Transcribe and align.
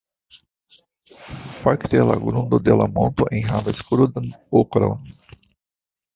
Fakte, 1.57 2.01
la 2.07 2.15
grundo 2.23 2.61
de 2.69 2.77
la 2.81 2.89
monto 2.95 3.29
enhavas 3.41 3.83
krudan 3.93 4.35
okron. 4.63 4.99